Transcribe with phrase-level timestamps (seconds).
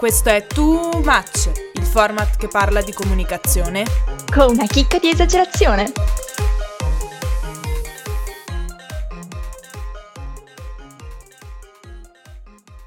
[0.00, 3.84] Questo è Too Much, il format che parla di comunicazione
[4.32, 5.92] Con una chicca di esagerazione.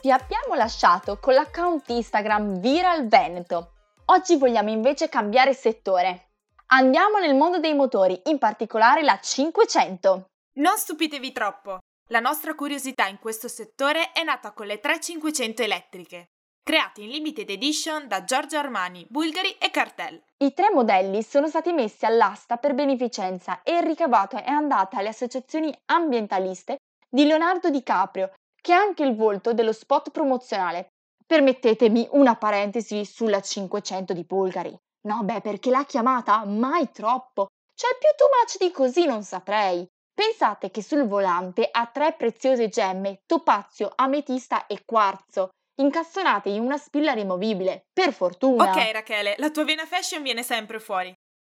[0.00, 3.72] Vi abbiamo lasciato con l'account Instagram Viral Veneto.
[4.04, 6.28] Oggi vogliamo invece cambiare settore.
[6.66, 10.26] Andiamo nel mondo dei motori, in particolare la 500.
[10.58, 11.78] Non stupitevi troppo.
[12.10, 16.28] La nostra curiosità in questo settore è nata con le 3500 elettriche,
[16.70, 20.22] creati in limited edition da Giorgio Armani, Bulgari e Cartel.
[20.36, 25.08] I tre modelli sono stati messi all'asta per beneficenza e il ricavato è andato alle
[25.08, 26.76] associazioni ambientaliste
[27.08, 28.32] di Leonardo DiCaprio,
[28.62, 30.90] che è anche il volto dello spot promozionale.
[31.26, 34.72] Permettetemi una parentesi sulla 500 di Bulgari.
[35.08, 37.48] No, beh, perché l'ha chiamata mai troppo.
[37.74, 39.84] C'è più too much di così, non saprei.
[40.14, 45.48] Pensate che sul volante ha tre preziose gemme, topazio, ametista e quarzo,
[45.80, 47.86] incastonate in una spilla rimovibile.
[47.92, 48.70] Per fortuna.
[48.70, 51.12] Ok, Rachele, la tua vena fashion viene sempre fuori.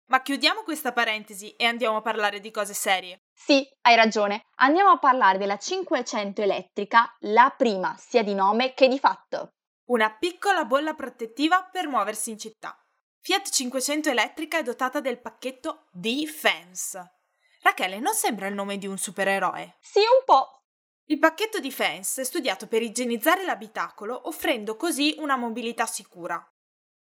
[0.08, 3.22] Ma chiudiamo questa parentesi e andiamo a parlare di cose serie.
[3.34, 4.44] Sì, hai ragione.
[4.58, 9.50] Andiamo a parlare della 500 elettrica, la prima sia di nome che di fatto.
[9.86, 12.78] Una piccola bolla protettiva per muoversi in città.
[13.20, 17.14] Fiat 500 elettrica è dotata del pacchetto Defense.
[17.62, 19.78] Rachele, non sembra il nome di un supereroe?
[19.80, 20.55] Sì, un po'.
[21.08, 26.44] Il pacchetto Defense è studiato per igienizzare l'abitacolo, offrendo così una mobilità sicura.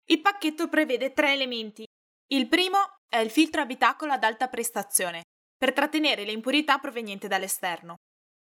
[0.09, 1.83] Il pacchetto prevede tre elementi.
[2.27, 2.77] Il primo
[3.09, 5.23] è il filtro abitacolo ad alta prestazione,
[5.57, 7.95] per trattenere le impurità provenienti dall'esterno.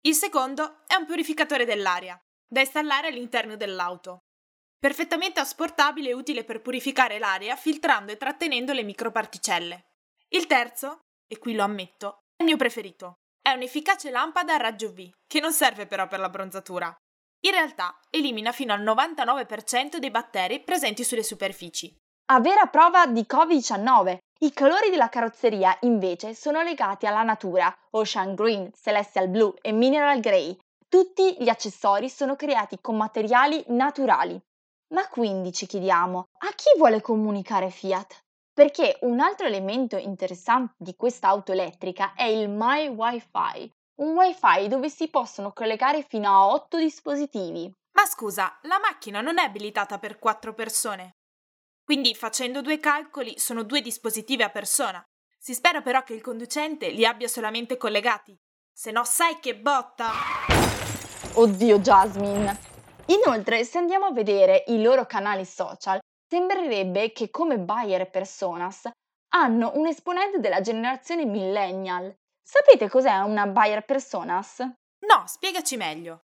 [0.01, 2.19] Il secondo è un purificatore dell'aria,
[2.49, 4.19] da installare all'interno dell'auto.
[4.79, 9.87] Perfettamente asportabile e utile per purificare l'aria filtrando e trattenendo le microparticelle.
[10.29, 13.15] Il terzo, e qui lo ammetto, è il mio preferito.
[13.47, 16.93] È un'efficace lampada a raggio V, che non serve però per la bronzatura.
[17.45, 21.97] In realtà elimina fino al 99% dei batteri presenti sulle superfici.
[22.33, 28.35] A vera prova di Covid-19, i colori della carrozzeria invece sono legati alla natura, Ocean
[28.35, 30.59] Green, Celestial Blue e Mineral Grey.
[30.89, 34.37] Tutti gli accessori sono creati con materiali naturali.
[34.93, 38.25] Ma quindi ci chiediamo, a chi vuole comunicare Fiat?
[38.57, 44.69] Perché un altro elemento interessante di questa auto elettrica è il My Wi-Fi, un Wi-Fi
[44.69, 47.71] dove si possono collegare fino a 8 dispositivi.
[47.93, 51.17] Ma scusa, la macchina non è abilitata per 4 persone.
[51.85, 55.05] Quindi facendo due calcoli sono due dispositivi a persona.
[55.39, 58.35] Si spera però che il conducente li abbia solamente collegati.
[58.73, 60.13] Se no sai che botta!
[61.35, 62.59] Oddio Jasmine!
[63.09, 65.99] Inoltre, se andiamo a vedere i loro canali social,
[66.29, 68.89] sembrerebbe che come buyer personas
[69.35, 72.15] hanno un esponente della generazione millennial.
[72.43, 74.61] Sapete cos'è una buyer personas?
[74.61, 76.21] No, spiegaci meglio.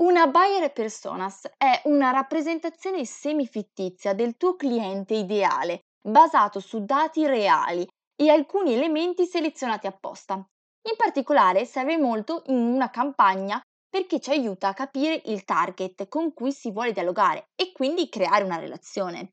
[0.00, 7.86] Una buyer personas è una rappresentazione semifittizia del tuo cliente ideale, basato su dati reali
[8.16, 10.34] e alcuni elementi selezionati apposta.
[10.34, 16.32] In particolare serve molto in una campagna perché ci aiuta a capire il target con
[16.32, 19.32] cui si vuole dialogare e quindi creare una relazione.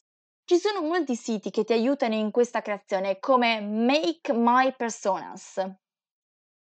[0.50, 5.62] Ci sono molti siti che ti aiutano in questa creazione come Make My Personas.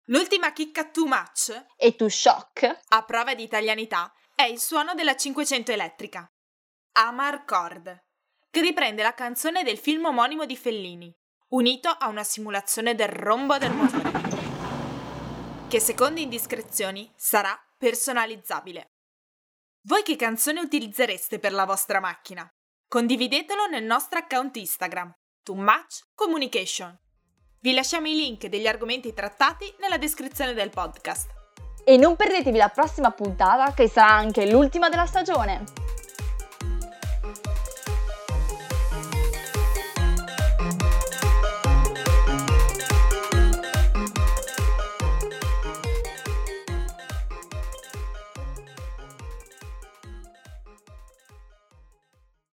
[0.05, 5.15] L'ultima chicca too much e too shock a prova di italianità è il suono della
[5.15, 6.27] 500 elettrica.
[6.93, 8.03] Amar Cord,
[8.49, 11.15] che riprende la canzone del film omonimo di Fellini,
[11.49, 14.11] unito a una simulazione del rombo del motore,
[15.67, 18.95] che secondo indiscrezioni sarà personalizzabile.
[19.81, 22.51] Voi che canzone utilizzereste per la vostra macchina?
[22.89, 25.13] Condividetelo nel nostro account Instagram,
[25.43, 26.97] Too Much Communication.
[27.59, 31.29] Vi lasciamo i link degli argomenti trattati nella descrizione del podcast.
[31.83, 35.86] E non perdetevi la prossima puntata che sarà anche l'ultima della stagione.